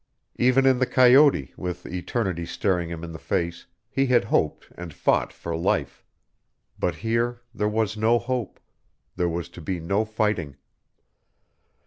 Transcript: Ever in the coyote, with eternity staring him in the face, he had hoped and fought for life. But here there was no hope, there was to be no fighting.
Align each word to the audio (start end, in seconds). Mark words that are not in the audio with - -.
Ever 0.39 0.67
in 0.67 0.79
the 0.79 0.87
coyote, 0.87 1.53
with 1.57 1.85
eternity 1.85 2.43
staring 2.47 2.89
him 2.89 3.03
in 3.03 3.11
the 3.11 3.19
face, 3.19 3.67
he 3.87 4.07
had 4.07 4.23
hoped 4.23 4.65
and 4.75 4.91
fought 4.95 5.31
for 5.31 5.55
life. 5.55 6.03
But 6.79 6.95
here 7.05 7.41
there 7.53 7.69
was 7.69 7.95
no 7.95 8.17
hope, 8.17 8.59
there 9.15 9.29
was 9.29 9.47
to 9.49 9.61
be 9.61 9.79
no 9.79 10.03
fighting. 10.03 10.55